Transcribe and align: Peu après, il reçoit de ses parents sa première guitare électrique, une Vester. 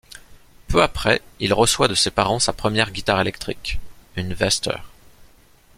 Peu 0.67 0.81
après, 0.81 1.21
il 1.39 1.53
reçoit 1.53 1.87
de 1.87 1.93
ses 1.93 2.09
parents 2.09 2.39
sa 2.39 2.53
première 2.53 2.89
guitare 2.91 3.21
électrique, 3.21 3.79
une 4.17 4.33
Vester. 4.33 4.77